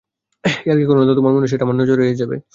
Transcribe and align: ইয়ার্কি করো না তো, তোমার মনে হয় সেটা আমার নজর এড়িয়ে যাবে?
ইয়ার্কি 0.65 0.85
করো 0.87 0.99
না 1.01 1.07
তো, 1.09 1.13
তোমার 1.15 1.31
মনে 1.33 1.43
হয় 1.43 1.51
সেটা 1.53 1.63
আমার 1.63 1.77
নজর 1.81 1.97
এড়িয়ে 1.97 2.19
যাবে? 2.21 2.35